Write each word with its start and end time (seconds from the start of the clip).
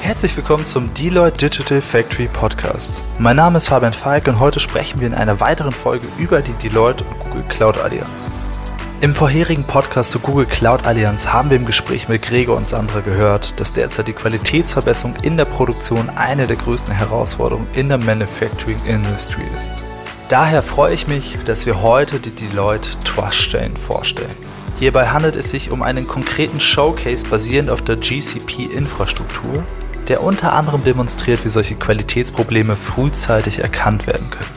Herzlich 0.00 0.36
willkommen 0.36 0.64
zum 0.64 0.94
Deloitte 0.94 1.48
Digital 1.48 1.80
Factory 1.80 2.28
Podcast. 2.28 3.02
Mein 3.18 3.36
Name 3.36 3.58
ist 3.58 3.68
Fabian 3.68 3.92
Falk 3.92 4.28
und 4.28 4.38
heute 4.38 4.60
sprechen 4.60 5.00
wir 5.00 5.08
in 5.08 5.12
einer 5.12 5.40
weiteren 5.40 5.72
Folge 5.72 6.06
über 6.18 6.40
die 6.40 6.52
Deloitte 6.52 7.04
und 7.04 7.18
Google 7.18 7.44
Cloud 7.48 7.78
Allianz. 7.78 8.34
Im 9.00 9.12
vorherigen 9.12 9.64
Podcast 9.64 10.12
zur 10.12 10.22
Google 10.22 10.46
Cloud 10.46 10.86
Allianz 10.86 11.26
haben 11.26 11.50
wir 11.50 11.56
im 11.56 11.66
Gespräch 11.66 12.08
mit 12.08 12.22
Gregor 12.22 12.56
und 12.56 12.66
Sandra 12.66 13.00
gehört, 13.00 13.58
dass 13.60 13.72
derzeit 13.72 14.08
die 14.08 14.12
Qualitätsverbesserung 14.12 15.16
in 15.22 15.36
der 15.36 15.44
Produktion 15.44 16.08
eine 16.10 16.46
der 16.46 16.56
größten 16.56 16.94
Herausforderungen 16.94 17.68
in 17.74 17.88
der 17.88 17.98
Manufacturing 17.98 18.78
Industry 18.86 19.44
ist. 19.54 19.72
Daher 20.28 20.62
freue 20.62 20.94
ich 20.94 21.08
mich, 21.08 21.36
dass 21.44 21.66
wir 21.66 21.82
heute 21.82 22.20
die 22.20 22.30
Deloitte 22.30 22.88
Trust 23.04 23.50
Chain 23.50 23.76
vorstellen. 23.76 24.30
Hierbei 24.78 25.08
handelt 25.08 25.34
es 25.34 25.50
sich 25.50 25.72
um 25.72 25.82
einen 25.82 26.06
konkreten 26.06 26.60
Showcase 26.60 27.26
basierend 27.28 27.68
auf 27.68 27.82
der 27.82 27.96
GCP-Infrastruktur, 27.96 29.64
der 30.08 30.22
unter 30.22 30.52
anderem 30.54 30.82
demonstriert, 30.82 31.44
wie 31.44 31.50
solche 31.50 31.74
Qualitätsprobleme 31.74 32.76
frühzeitig 32.76 33.60
erkannt 33.60 34.06
werden 34.06 34.28
können. 34.30 34.50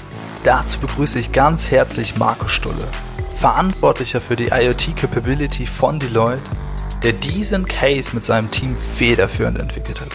Dazu 0.44 0.80
begrüße 0.80 1.20
ich 1.20 1.32
ganz 1.32 1.70
herzlich 1.70 2.18
Marco 2.18 2.48
Stulle, 2.48 2.88
Verantwortlicher 3.36 4.22
für 4.22 4.36
die 4.36 4.48
IoT 4.48 4.95
Capability 4.95 5.66
von 5.66 6.00
Deloitte, 6.00 6.42
der 7.04 7.14
diesen 7.14 7.66
Case 7.66 8.12
mit 8.14 8.23
seinem 8.23 8.50
Team 8.50 8.76
federführend 8.76 9.59
entwickelt 9.59 10.00
hat. 10.00 10.12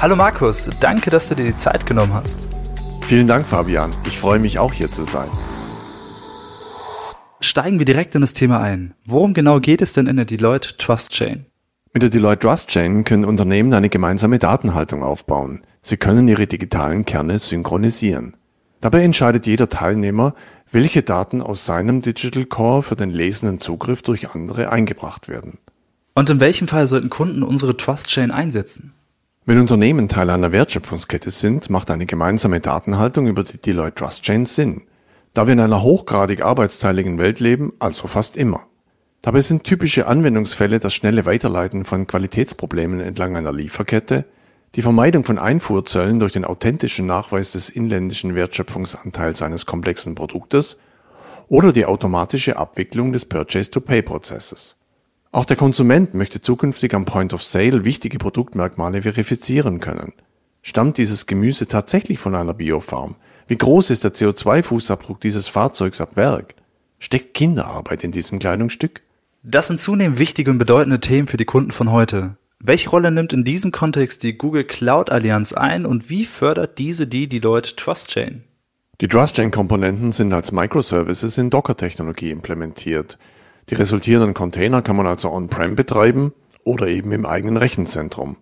Hallo 0.00 0.16
Markus, 0.16 0.68
danke, 0.80 1.10
dass 1.10 1.28
du 1.28 1.36
dir 1.36 1.44
die 1.44 1.56
Zeit 1.56 1.86
genommen 1.86 2.14
hast. 2.14 2.48
Vielen 3.06 3.26
Dank, 3.26 3.46
Fabian. 3.46 3.90
Ich 4.06 4.18
freue 4.18 4.38
mich 4.38 4.58
auch 4.58 4.72
hier 4.72 4.90
zu 4.90 5.04
sein. 5.04 5.28
Steigen 7.40 7.78
wir 7.78 7.84
direkt 7.84 8.14
in 8.14 8.20
das 8.20 8.32
Thema 8.32 8.60
ein. 8.60 8.94
Worum 9.04 9.34
genau 9.34 9.60
geht 9.60 9.82
es 9.82 9.92
denn 9.92 10.06
in 10.06 10.16
der 10.16 10.24
Deloitte 10.24 10.76
Trust 10.76 11.12
Chain? 11.12 11.46
Mit 11.94 12.02
der 12.02 12.08
Deloitte 12.08 12.46
Trust 12.46 12.68
Chain 12.68 13.04
können 13.04 13.26
Unternehmen 13.26 13.74
eine 13.74 13.90
gemeinsame 13.90 14.38
Datenhaltung 14.38 15.02
aufbauen. 15.02 15.60
Sie 15.82 15.98
können 15.98 16.26
ihre 16.26 16.46
digitalen 16.46 17.04
Kerne 17.04 17.38
synchronisieren. 17.38 18.34
Dabei 18.80 19.02
entscheidet 19.02 19.46
jeder 19.46 19.68
Teilnehmer, 19.68 20.34
welche 20.70 21.02
Daten 21.02 21.42
aus 21.42 21.66
seinem 21.66 22.00
Digital 22.00 22.46
Core 22.46 22.82
für 22.82 22.96
den 22.96 23.10
lesenden 23.10 23.60
Zugriff 23.60 24.00
durch 24.00 24.30
andere 24.30 24.72
eingebracht 24.72 25.28
werden. 25.28 25.58
Und 26.14 26.30
in 26.30 26.40
welchem 26.40 26.66
Fall 26.66 26.86
sollten 26.86 27.10
Kunden 27.10 27.42
unsere 27.42 27.76
Trust 27.76 28.06
Chain 28.06 28.30
einsetzen? 28.30 28.94
Wenn 29.44 29.60
Unternehmen 29.60 30.08
Teil 30.08 30.30
einer 30.30 30.50
Wertschöpfungskette 30.50 31.30
sind, 31.30 31.68
macht 31.68 31.90
eine 31.90 32.06
gemeinsame 32.06 32.60
Datenhaltung 32.60 33.26
über 33.26 33.44
die 33.44 33.58
Deloitte 33.58 33.96
Trust 33.96 34.22
Chain 34.22 34.46
Sinn. 34.46 34.82
Da 35.34 35.46
wir 35.46 35.52
in 35.52 35.60
einer 35.60 35.82
hochgradig 35.82 36.40
arbeitsteiligen 36.40 37.18
Welt 37.18 37.38
leben, 37.38 37.74
also 37.80 38.08
fast 38.08 38.38
immer. 38.38 38.66
Dabei 39.22 39.40
sind 39.40 39.62
typische 39.62 40.08
Anwendungsfälle 40.08 40.80
das 40.80 40.94
schnelle 40.94 41.24
Weiterleiten 41.24 41.84
von 41.84 42.08
Qualitätsproblemen 42.08 42.98
entlang 42.98 43.36
einer 43.36 43.52
Lieferkette, 43.52 44.24
die 44.74 44.82
Vermeidung 44.82 45.24
von 45.24 45.38
Einfuhrzöllen 45.38 46.18
durch 46.18 46.32
den 46.32 46.44
authentischen 46.44 47.06
Nachweis 47.06 47.52
des 47.52 47.70
inländischen 47.70 48.34
Wertschöpfungsanteils 48.34 49.42
eines 49.42 49.64
komplexen 49.64 50.16
Produktes 50.16 50.76
oder 51.46 51.72
die 51.72 51.86
automatische 51.86 52.56
Abwicklung 52.56 53.12
des 53.12 53.24
Purchase-to-Pay-Prozesses. 53.24 54.76
Auch 55.30 55.44
der 55.44 55.56
Konsument 55.56 56.14
möchte 56.14 56.40
zukünftig 56.40 56.92
am 56.92 57.04
Point 57.04 57.32
of 57.32 57.44
Sale 57.44 57.84
wichtige 57.84 58.18
Produktmerkmale 58.18 59.02
verifizieren 59.02 59.78
können. 59.78 60.14
Stammt 60.62 60.98
dieses 60.98 61.26
Gemüse 61.26 61.68
tatsächlich 61.68 62.18
von 62.18 62.34
einer 62.34 62.54
Biofarm? 62.54 63.14
Wie 63.46 63.56
groß 63.56 63.90
ist 63.90 64.02
der 64.02 64.14
CO2-Fußabdruck 64.14 65.20
dieses 65.20 65.46
Fahrzeugs 65.46 66.00
ab 66.00 66.16
Werk? 66.16 66.56
Steckt 66.98 67.34
Kinderarbeit 67.34 68.02
in 68.02 68.10
diesem 68.10 68.40
Kleidungsstück? 68.40 69.02
Das 69.44 69.66
sind 69.66 69.80
zunehmend 69.80 70.20
wichtige 70.20 70.52
und 70.52 70.58
bedeutende 70.58 71.00
Themen 71.00 71.26
für 71.26 71.36
die 71.36 71.44
Kunden 71.44 71.72
von 71.72 71.90
heute. 71.90 72.36
Welche 72.60 72.90
Rolle 72.90 73.10
nimmt 73.10 73.32
in 73.32 73.42
diesem 73.42 73.72
Kontext 73.72 74.22
die 74.22 74.38
Google 74.38 74.62
Cloud 74.62 75.10
Allianz 75.10 75.52
ein 75.52 75.84
und 75.84 76.08
wie 76.08 76.24
fördert 76.24 76.78
diese 76.78 77.08
die 77.08 77.28
Deloitte 77.28 77.74
Trust 77.74 78.06
Chain? 78.06 78.44
Die 79.00 79.08
Trust 79.08 79.34
Chain 79.34 79.50
Komponenten 79.50 80.12
sind 80.12 80.32
als 80.32 80.52
Microservices 80.52 81.38
in 81.38 81.50
Docker-Technologie 81.50 82.30
implementiert. 82.30 83.18
Die 83.68 83.74
resultierenden 83.74 84.32
Container 84.32 84.80
kann 84.80 84.94
man 84.94 85.08
also 85.08 85.32
on-prem 85.32 85.74
betreiben 85.74 86.32
oder 86.62 86.86
eben 86.86 87.10
im 87.10 87.26
eigenen 87.26 87.56
Rechenzentrum. 87.56 88.36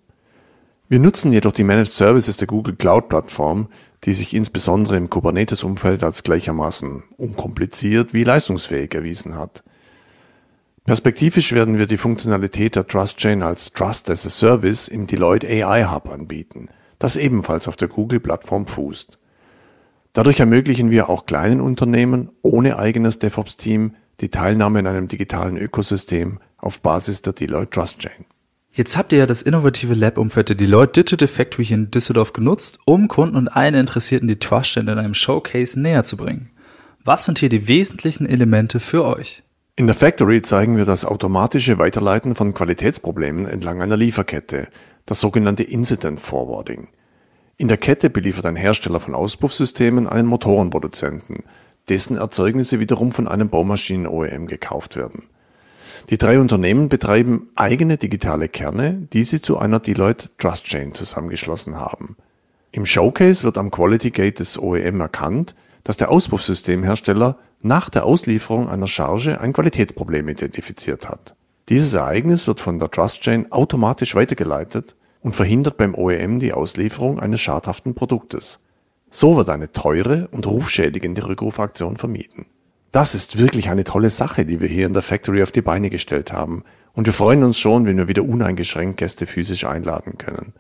Wir 0.91 0.99
nutzen 0.99 1.33
jedoch 1.33 1.53
die 1.53 1.65
Managed 1.65 1.93
Services 1.93 2.37
der 2.37 2.47
Google 2.47 2.77
Cloud 2.77 3.09
Plattform, 3.09 3.69
die 4.05 4.13
sich 4.13 4.35
insbesondere 4.35 4.99
im 4.99 5.09
Kubernetes-Umfeld 5.09 6.05
als 6.05 6.25
gleichermaßen 6.25 7.05
unkompliziert 7.17 8.13
wie 8.13 8.25
leistungsfähig 8.25 8.95
erwiesen 8.95 9.39
hat. 9.39 9.63
Perspektivisch 10.91 11.53
werden 11.53 11.79
wir 11.79 11.87
die 11.87 11.99
Funktionalität 11.99 12.75
der 12.75 12.85
Trust 12.85 13.19
Chain 13.19 13.45
als 13.45 13.71
Trust 13.71 14.11
as 14.11 14.27
a 14.27 14.29
Service 14.29 14.89
im 14.89 15.07
Deloitte 15.07 15.47
AI 15.47 15.85
Hub 15.85 16.11
anbieten, 16.11 16.67
das 16.99 17.15
ebenfalls 17.15 17.69
auf 17.69 17.77
der 17.77 17.87
Google-Plattform 17.87 18.67
fußt. 18.67 19.17
Dadurch 20.15 20.41
ermöglichen 20.41 20.91
wir 20.91 21.09
auch 21.09 21.27
kleinen 21.27 21.61
Unternehmen 21.61 22.31
ohne 22.43 22.77
eigenes 22.77 23.21
DevOps-Team 23.21 23.95
die 24.21 24.31
Teilnahme 24.31 24.81
in 24.81 24.89
einem 24.89 25.07
digitalen 25.07 25.57
Ökosystem 25.59 26.41
auf 26.57 26.81
Basis 26.81 27.23
der 27.23 27.35
Deloitte 27.35 27.71
Trust 27.71 28.01
Chain. 28.01 28.25
Jetzt 28.73 28.97
habt 28.97 29.13
ihr 29.13 29.21
ja 29.21 29.27
das 29.27 29.43
innovative 29.43 29.95
Lab-Umfeld 29.95 30.49
der 30.49 30.57
Deloitte 30.57 31.05
Digital 31.05 31.29
Factory 31.29 31.67
hier 31.67 31.77
in 31.77 31.93
Düsseldorf 31.93 32.33
genutzt, 32.33 32.81
um 32.85 33.07
Kunden 33.07 33.37
und 33.37 33.47
allen 33.47 33.77
Interessierten 33.77 34.27
die 34.27 34.41
Trust 34.41 34.73
Chain 34.73 34.89
in 34.89 34.99
einem 34.99 35.15
Showcase 35.15 35.79
näher 35.79 36.03
zu 36.03 36.17
bringen. 36.17 36.51
Was 37.05 37.27
sind 37.27 37.39
hier 37.39 37.49
die 37.49 37.69
wesentlichen 37.69 38.27
Elemente 38.27 38.81
für 38.81 39.05
euch? 39.05 39.45
In 39.77 39.87
der 39.87 39.95
Factory 39.95 40.43
zeigen 40.43 40.77
wir 40.77 40.85
das 40.85 41.05
automatische 41.05 41.79
Weiterleiten 41.79 42.35
von 42.35 42.53
Qualitätsproblemen 42.55 43.47
entlang 43.47 43.81
einer 43.81 43.97
Lieferkette, 43.97 44.69
das 45.07 45.21
sogenannte 45.21 45.63
Incident 45.63 46.21
Forwarding. 46.21 46.89
In 47.57 47.69
der 47.69 47.77
Kette 47.77 48.11
beliefert 48.11 48.47
ein 48.47 48.57
Hersteller 48.57 49.01
von 49.01 49.15
Auspuffsystemen 49.15 50.09
einen 50.09 50.29
Motorenproduzenten, 50.29 51.45
dessen 51.89 52.17
Erzeugnisse 52.17 52.81
wiederum 52.81 53.13
von 53.13 53.29
einem 53.29 53.49
Baumaschinen-OEM 53.49 54.47
gekauft 54.47 54.97
werden. 54.97 55.25
Die 56.09 56.19
drei 56.19 56.41
Unternehmen 56.41 56.89
betreiben 56.89 57.51
eigene 57.55 57.97
digitale 57.97 58.49
Kerne, 58.49 59.07
die 59.13 59.25
sie 59.25 59.43
zu 59.43 59.59
einer 59.59 59.79
Deloitte 59.79 60.31
Trust 60.39 60.65
Chain 60.65 60.95
zusammengeschlossen 60.95 61.77
haben. 61.77 62.17
Im 62.73 62.87
Showcase 62.87 63.45
wird 63.45 63.59
am 63.59 63.71
Quality 63.71 64.11
Gate 64.11 64.39
des 64.39 64.59
OEM 64.59 65.01
erkannt, 65.01 65.55
dass 65.85 65.97
der 65.97 66.11
Auspuffsystemhersteller 66.11 67.39
nach 67.63 67.91
der 67.91 68.05
Auslieferung 68.05 68.69
einer 68.69 68.87
Charge 68.87 69.41
ein 69.41 69.53
Qualitätsproblem 69.53 70.29
identifiziert 70.29 71.09
hat. 71.09 71.35
Dieses 71.69 71.95
Ereignis 71.95 72.47
wird 72.47 72.61
von 72.61 72.79
der 72.79 72.91
Trust 72.91 73.21
Chain 73.21 73.53
automatisch 73.53 74.15
weitergeleitet 74.15 74.97
und 75.21 75.35
verhindert 75.35 75.77
beim 75.77 75.95
OEM 75.95 76.41
die 76.41 76.53
Auslieferung 76.53 77.21
eines 77.21 77.41
schadhaften 77.41 77.95
Produktes. 77.95 78.61
So 79.11 79.37
wird 79.37 79.51
eine 79.51 79.71
teure 79.71 80.29
und 80.33 80.47
rufschädigende 80.47 81.27
Rückrufaktion 81.27 81.97
vermieden. 81.97 82.47
Das 82.93 83.15
ist 83.15 83.39
wirklich 83.39 83.69
eine 83.69 83.85
tolle 83.85 84.11
Sache, 84.11 84.45
die 84.45 84.61
wir 84.61 84.69
hier 84.69 84.87
in 84.87 84.95
der 84.95 85.03
Factory 85.03 85.43
auf 85.43 85.53
die 85.53 85.63
Beine 85.63 85.91
gestellt 85.91 86.33
haben. 86.33 86.65
Und 86.93 87.07
wir 87.07 87.13
freuen 87.13 87.45
uns 87.45 87.59
schon, 87.59 87.87
wenn 87.87 87.99
wir 87.99 88.09
wieder 88.09 88.25
uneingeschränkt 88.25 88.97
Gäste 88.97 89.27
physisch 89.27 89.65
einladen 89.65 90.19
können. 90.19 90.55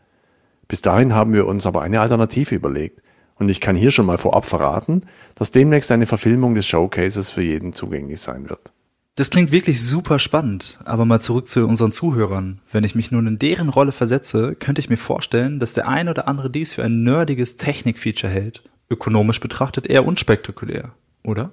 Bis 0.68 0.80
dahin 0.80 1.12
haben 1.14 1.32
wir 1.32 1.46
uns 1.46 1.66
aber 1.66 1.82
eine 1.82 2.00
Alternative 2.00 2.54
überlegt, 2.54 3.02
und 3.40 3.48
ich 3.48 3.60
kann 3.60 3.74
hier 3.74 3.90
schon 3.90 4.06
mal 4.06 4.18
vorab 4.18 4.44
verraten, 4.44 5.02
dass 5.34 5.50
demnächst 5.50 5.90
eine 5.90 6.06
Verfilmung 6.06 6.54
des 6.54 6.66
Showcases 6.66 7.30
für 7.30 7.42
jeden 7.42 7.72
zugänglich 7.72 8.20
sein 8.20 8.48
wird. 8.48 8.72
Das 9.16 9.30
klingt 9.30 9.50
wirklich 9.50 9.82
super 9.82 10.18
spannend, 10.18 10.78
aber 10.84 11.04
mal 11.04 11.20
zurück 11.20 11.48
zu 11.48 11.66
unseren 11.66 11.90
Zuhörern. 11.90 12.60
Wenn 12.70 12.84
ich 12.84 12.94
mich 12.94 13.10
nun 13.10 13.26
in 13.26 13.38
deren 13.38 13.68
Rolle 13.68 13.92
versetze, 13.92 14.54
könnte 14.54 14.80
ich 14.80 14.88
mir 14.88 14.96
vorstellen, 14.96 15.58
dass 15.58 15.74
der 15.74 15.88
ein 15.88 16.08
oder 16.08 16.28
andere 16.28 16.50
dies 16.50 16.74
für 16.74 16.84
ein 16.84 17.02
nerdiges 17.02 17.56
Technikfeature 17.56 18.32
hält. 18.32 18.62
Ökonomisch 18.88 19.40
betrachtet 19.40 19.86
eher 19.86 20.06
unspektakulär, 20.06 20.92
oder? 21.24 21.50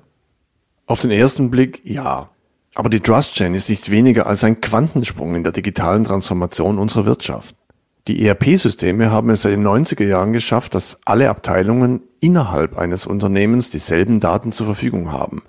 Auf 0.85 0.99
den 0.99 1.11
ersten 1.11 1.51
Blick 1.51 1.81
ja. 1.83 2.29
Aber 2.75 2.89
die 2.89 2.99
Trust 2.99 3.33
Chain 3.33 3.53
ist 3.53 3.69
nicht 3.69 3.91
weniger 3.91 4.27
als 4.27 4.43
ein 4.43 4.61
Quantensprung 4.61 5.35
in 5.35 5.43
der 5.43 5.51
digitalen 5.51 6.03
Transformation 6.03 6.77
unserer 6.77 7.05
Wirtschaft. 7.05 7.55
Die 8.07 8.25
ERP-Systeme 8.25 9.11
haben 9.11 9.29
es 9.31 9.41
seit 9.41 9.51
den 9.51 9.67
90er 9.67 10.05
Jahren 10.05 10.31
geschafft, 10.31 10.73
dass 10.75 11.01
alle 11.03 11.29
Abteilungen 11.29 12.01
innerhalb 12.21 12.77
eines 12.77 13.05
Unternehmens 13.05 13.69
dieselben 13.69 14.21
Daten 14.21 14.53
zur 14.53 14.65
Verfügung 14.67 15.11
haben. 15.11 15.43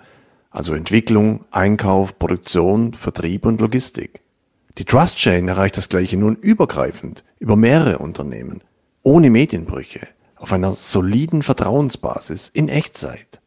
Also 0.51 0.75
Entwicklung, 0.75 1.45
Einkauf, 1.53 2.19
Produktion, 2.19 2.95
Vertrieb 2.95 3.47
und 3.47 3.61
Logistik. 3.61 4.23
Die 4.77 4.85
Trust 4.85 5.19
Chain 5.19 5.47
erreicht 5.47 5.77
das 5.77 5.89
gleiche 5.89 6.17
nun 6.17 6.35
übergreifend 6.35 7.23
über 7.39 7.55
mehrere 7.55 7.99
Unternehmen, 7.99 8.63
ohne 9.05 9.31
Medienbrüche, 9.31 10.09
auf 10.35 10.53
einer 10.53 10.75
soliden 10.75 11.45
Vertrauensbasis 11.45 12.49
in 12.49 12.69
Echtzeit. 12.69 13.41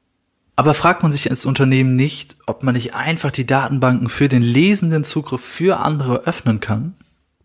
Aber 0.56 0.74
fragt 0.74 1.04
man 1.04 1.12
sich 1.12 1.30
als 1.30 1.46
Unternehmen 1.46 1.98
nicht, 1.98 2.38
ob 2.46 2.64
man 2.64 2.76
nicht 2.76 2.94
einfach 2.94 3.32
die 3.32 3.46
Datenbanken 3.46 4.08
für 4.08 4.30
den 4.30 4.42
lesenden 4.42 5.04
Zugriff 5.04 5.42
für 5.42 5.78
andere 5.80 6.24
öffnen 6.24 6.62
kann? 6.62 6.96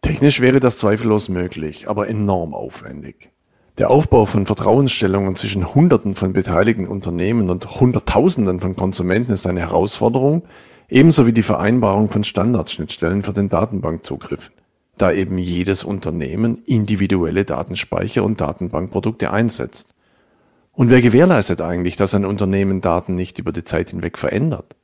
Technisch 0.07 0.41
wäre 0.41 0.61
das 0.61 0.77
zweifellos 0.79 1.29
möglich, 1.29 1.89
aber 1.89 2.09
enorm 2.09 2.55
aufwendig. 2.55 3.31
Der 3.79 3.91
Aufbau 3.91 4.25
von 4.25 4.47
Vertrauensstellungen 4.47 5.35
zwischen 5.35 5.75
Hunderten 5.75 6.15
von 6.15 6.33
beteiligten 6.33 6.87
Unternehmen 6.87 7.51
und 7.51 7.81
Hunderttausenden 7.81 8.61
von 8.61 8.77
Konsumenten 8.77 9.33
ist 9.33 9.47
eine 9.47 9.61
Herausforderung, 9.61 10.45
ebenso 10.89 11.27
wie 11.27 11.33
die 11.33 11.43
Vereinbarung 11.43 12.09
von 12.09 12.25
Standardschnittstellen 12.25 13.25
für 13.25 13.33
den 13.33 13.49
Datenbankzugriff. 13.49 14.51
da 14.97 15.13
eben 15.13 15.37
jedes 15.37 15.85
Unternehmen 15.85 16.63
individuelle 16.65 17.45
Datenspeicher 17.45 18.25
und 18.25 18.41
Datenbankprodukte 18.41 19.31
einsetzt. 19.31 19.95
Und 20.73 20.89
wer 20.89 21.03
gewährleistet 21.03 21.61
eigentlich, 21.61 21.97
dass 21.97 22.15
ein 22.15 22.25
Unternehmen 22.25 22.81
Daten 22.81 23.15
nicht 23.15 23.39
über 23.39 23.53
die 23.53 23.65
Zeit 23.65 23.91
hinweg 23.91 24.17
verändert? 24.17 24.75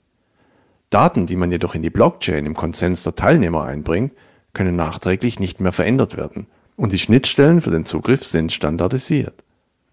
Daten, 0.91 1.27
die 1.27 1.37
man 1.37 1.51
jedoch 1.51 1.75
in 1.75 1.83
die 1.83 1.91
Blockchain 1.91 2.45
im 2.45 2.55
Konsens 2.55 3.05
der 3.05 3.15
Teilnehmer 3.15 3.65
einbringt, 3.65 4.13
können 4.53 4.77
nachträglich 4.77 5.39
nicht 5.39 5.61
mehr 5.61 5.73
verändert 5.73 6.17
werden. 6.17 6.47
Und 6.77 6.93
die 6.93 6.99
Schnittstellen 6.99 7.61
für 7.61 7.71
den 7.71 7.85
Zugriff 7.85 8.25
sind 8.25 8.53
standardisiert. 8.53 9.35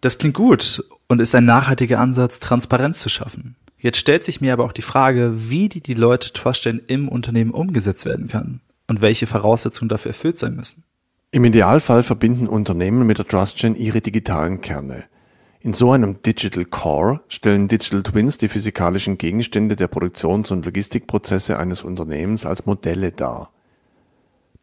Das 0.01 0.17
klingt 0.17 0.35
gut 0.35 0.83
und 1.07 1.19
ist 1.19 1.35
ein 1.35 1.45
nachhaltiger 1.45 1.99
Ansatz, 1.99 2.39
Transparenz 2.39 2.99
zu 2.99 3.09
schaffen. 3.09 3.55
Jetzt 3.77 3.97
stellt 3.97 4.23
sich 4.23 4.41
mir 4.41 4.53
aber 4.53 4.65
auch 4.65 4.71
die 4.71 4.81
Frage, 4.81 5.49
wie 5.49 5.69
die 5.69 5.81
Deloitte 5.81 6.33
Trustchain 6.33 6.81
im 6.87 7.07
Unternehmen 7.07 7.51
umgesetzt 7.51 8.05
werden 8.05 8.27
kann 8.27 8.61
und 8.87 9.01
welche 9.01 9.27
Voraussetzungen 9.27 9.89
dafür 9.89 10.11
erfüllt 10.11 10.37
sein 10.37 10.55
müssen. 10.55 10.83
Im 11.31 11.45
Idealfall 11.45 12.03
verbinden 12.03 12.47
Unternehmen 12.47 13.05
mit 13.05 13.19
der 13.19 13.27
TrustChain 13.27 13.75
ihre 13.75 14.01
digitalen 14.01 14.61
Kerne. 14.61 15.03
In 15.61 15.73
so 15.73 15.91
einem 15.91 16.21
Digital 16.21 16.65
Core 16.65 17.21
stellen 17.27 17.67
Digital 17.67 18.01
Twins 18.03 18.37
die 18.37 18.47
physikalischen 18.47 19.17
Gegenstände 19.17 19.75
der 19.75 19.87
Produktions- 19.87 20.51
und 20.51 20.65
Logistikprozesse 20.65 21.59
eines 21.59 21.83
Unternehmens 21.83 22.45
als 22.45 22.65
Modelle 22.65 23.11
dar. 23.11 23.51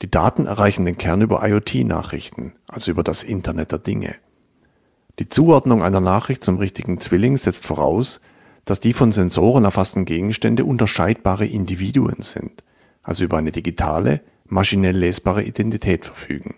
Die 0.03 0.11
Daten 0.11 0.47
erreichen 0.47 0.85
den 0.85 0.99
Kern 0.99 1.23
über 1.23 1.47
IoT-Nachrichten, 1.47 2.53
also 2.69 2.91
über 2.91 3.03
das 3.03 3.23
Internet 3.23 3.73
der 3.73 3.79
Dinge. 3.79 4.15
Die 5.19 5.29
Zuordnung 5.29 5.83
einer 5.83 6.01
Nachricht 6.01 6.45
zum 6.45 6.59
richtigen 6.59 7.01
Zwilling 7.01 7.39
setzt 7.39 7.65
voraus, 7.65 8.21
dass 8.67 8.81
die 8.81 8.93
von 8.93 9.13
Sensoren 9.13 9.65
erfassten 9.65 10.05
Gegenstände 10.05 10.67
unterscheidbare 10.67 11.47
Individuen 11.47 12.21
sind, 12.21 12.63
also 13.03 13.25
über 13.25 13.39
eine 13.39 13.53
digitale, 13.53 14.21
maschinell 14.45 14.97
lesbare 14.97 15.43
Identität 15.45 16.05
verfügen. 16.05 16.57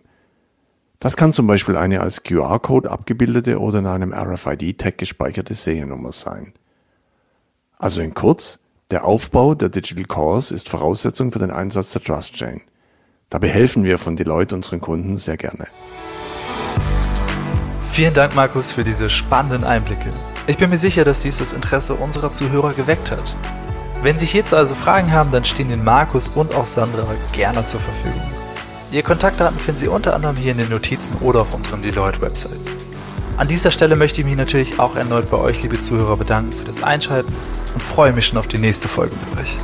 Das 0.98 1.16
kann 1.16 1.32
zum 1.32 1.46
Beispiel 1.46 1.76
eine 1.76 2.00
als 2.00 2.24
QR-Code 2.24 2.90
abgebildete 2.90 3.60
oder 3.60 3.78
in 3.78 3.86
einem 3.86 4.12
RFID-Tag 4.12 4.98
gespeicherte 4.98 5.54
Seriennummer 5.54 6.10
sein. 6.10 6.54
Also 7.78 8.00
in 8.00 8.14
kurz, 8.14 8.58
der 8.90 9.04
Aufbau 9.04 9.54
der 9.54 9.68
Digital 9.68 10.06
Cores 10.06 10.50
ist 10.50 10.68
Voraussetzung 10.68 11.30
für 11.30 11.38
den 11.38 11.52
Einsatz 11.52 11.92
der 11.92 12.02
Trust 12.02 12.34
Chain. 12.34 12.62
Dabei 13.30 13.48
helfen 13.48 13.84
wir 13.84 13.98
von 13.98 14.16
Deloitte 14.16 14.54
unseren 14.54 14.80
Kunden 14.80 15.18
sehr 15.18 15.36
gerne. 15.36 15.66
Vielen 17.90 18.14
Dank, 18.14 18.34
Markus, 18.34 18.72
für 18.72 18.84
diese 18.84 19.10
spannenden 19.10 19.64
Einblicke. 19.64 20.08
Ich 20.46 20.56
bin 20.56 20.70
mir 20.70 20.78
sicher, 20.78 21.04
dass 21.04 21.20
dies 21.20 21.36
das 21.36 21.52
Interesse 21.52 21.94
unserer 21.94 22.32
Zuhörer 22.32 22.72
geweckt 22.72 23.10
hat. 23.10 23.36
Wenn 24.02 24.16
Sie 24.16 24.24
hierzu 24.24 24.56
also 24.56 24.74
Fragen 24.74 25.12
haben, 25.12 25.30
dann 25.30 25.44
stehen 25.44 25.70
Ihnen 25.70 25.84
Markus 25.84 26.30
und 26.30 26.54
auch 26.54 26.64
Sandra 26.64 27.04
gerne 27.32 27.64
zur 27.66 27.80
Verfügung. 27.80 28.22
Ihre 28.90 29.02
Kontaktdaten 29.02 29.58
finden 29.58 29.80
Sie 29.80 29.88
unter 29.88 30.14
anderem 30.14 30.36
hier 30.36 30.52
in 30.52 30.58
den 30.58 30.70
Notizen 30.70 31.14
oder 31.20 31.42
auf 31.42 31.52
unseren 31.52 31.82
Deloitte-Websites. 31.82 32.72
An 33.36 33.46
dieser 33.46 33.70
Stelle 33.70 33.96
möchte 33.96 34.22
ich 34.22 34.26
mich 34.26 34.36
natürlich 34.36 34.78
auch 34.78 34.96
erneut 34.96 35.30
bei 35.30 35.36
euch, 35.36 35.62
liebe 35.62 35.80
Zuhörer, 35.80 36.16
bedanken 36.16 36.52
für 36.52 36.64
das 36.64 36.82
Einschalten 36.82 37.34
und 37.74 37.82
freue 37.82 38.12
mich 38.12 38.26
schon 38.26 38.38
auf 38.38 38.48
die 38.48 38.58
nächste 38.58 38.88
Folge 38.88 39.14
mit 39.14 39.42
euch. 39.42 39.58